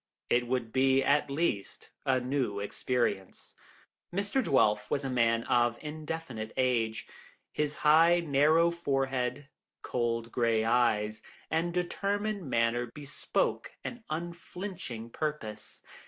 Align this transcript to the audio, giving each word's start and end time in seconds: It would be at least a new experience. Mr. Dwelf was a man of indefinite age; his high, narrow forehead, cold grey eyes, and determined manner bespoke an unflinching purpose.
It 0.31 0.47
would 0.47 0.73
be 0.73 1.03
at 1.03 1.29
least 1.29 1.91
a 2.07 2.19
new 2.19 2.59
experience. 2.59 3.53
Mr. 4.11 4.43
Dwelf 4.43 4.89
was 4.89 5.03
a 5.03 5.11
man 5.11 5.43
of 5.43 5.77
indefinite 5.79 6.51
age; 6.57 7.07
his 7.51 7.75
high, 7.85 8.19
narrow 8.19 8.71
forehead, 8.71 9.47
cold 9.83 10.31
grey 10.31 10.65
eyes, 10.65 11.21
and 11.51 11.71
determined 11.71 12.49
manner 12.49 12.87
bespoke 12.87 13.73
an 13.83 14.03
unflinching 14.09 15.11
purpose. 15.11 15.83